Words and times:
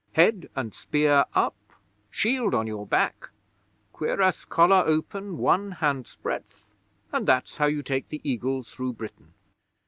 Head 0.13 0.49
and 0.55 0.73
spear 0.73 1.25
up, 1.35 1.55
shield 2.09 2.55
on 2.55 2.65
your 2.65 2.87
back, 2.87 3.29
cuirass 3.93 4.45
collar 4.45 4.83
open 4.87 5.37
one 5.37 5.73
hand's 5.73 6.15
breadth 6.15 6.65
and 7.11 7.27
that's 7.27 7.57
how 7.57 7.67
you 7.67 7.83
take 7.83 8.07
the 8.07 8.19
Eagles 8.23 8.73
through 8.73 8.93
Britain.' 8.93 9.33